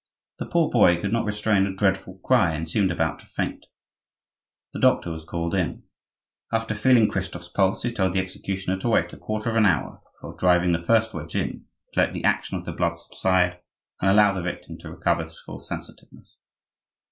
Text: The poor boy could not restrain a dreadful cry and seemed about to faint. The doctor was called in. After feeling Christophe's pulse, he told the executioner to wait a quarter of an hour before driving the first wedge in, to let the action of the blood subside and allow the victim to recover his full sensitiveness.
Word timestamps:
The 0.39 0.47
poor 0.47 0.71
boy 0.71 0.99
could 0.99 1.13
not 1.13 1.25
restrain 1.27 1.67
a 1.67 1.75
dreadful 1.75 2.17
cry 2.23 2.55
and 2.55 2.67
seemed 2.67 2.89
about 2.89 3.19
to 3.19 3.27
faint. 3.27 3.67
The 4.73 4.79
doctor 4.79 5.11
was 5.11 5.23
called 5.23 5.53
in. 5.53 5.83
After 6.51 6.73
feeling 6.73 7.07
Christophe's 7.07 7.49
pulse, 7.49 7.83
he 7.83 7.91
told 7.91 8.13
the 8.15 8.19
executioner 8.19 8.77
to 8.79 8.89
wait 8.89 9.13
a 9.13 9.17
quarter 9.17 9.51
of 9.51 9.55
an 9.57 9.67
hour 9.67 10.01
before 10.15 10.35
driving 10.35 10.71
the 10.71 10.81
first 10.81 11.13
wedge 11.13 11.35
in, 11.35 11.65
to 11.93 11.99
let 11.99 12.13
the 12.13 12.23
action 12.23 12.57
of 12.57 12.65
the 12.65 12.73
blood 12.73 12.95
subside 12.97 13.59
and 13.99 14.09
allow 14.09 14.33
the 14.33 14.41
victim 14.41 14.79
to 14.79 14.89
recover 14.89 15.23
his 15.25 15.39
full 15.39 15.59
sensitiveness. 15.59 16.35